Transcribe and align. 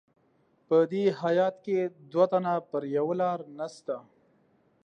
په 0.67 0.77
دې 0.91 1.03
هیات 1.21 1.55
کې 1.65 1.77
دوه 2.11 2.25
تنه 2.31 2.53
پر 2.69 2.81
یوه 2.97 3.13
لار 3.21 3.39
نسته. 3.57 3.95